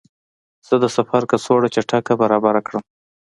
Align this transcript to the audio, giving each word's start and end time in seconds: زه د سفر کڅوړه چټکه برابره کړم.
زه 0.67 0.75
د 0.83 0.85
سفر 0.95 1.21
کڅوړه 1.31 1.69
چټکه 1.75 2.13
برابره 2.21 2.61
کړم. 2.67 2.81